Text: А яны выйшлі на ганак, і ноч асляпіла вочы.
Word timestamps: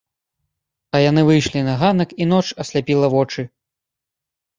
А 0.95 1.01
яны 1.09 1.21
выйшлі 1.27 1.61
на 1.67 1.75
ганак, 1.81 2.09
і 2.25 2.27
ноч 2.31 2.39
асляпіла 2.65 3.11
вочы. 3.17 3.41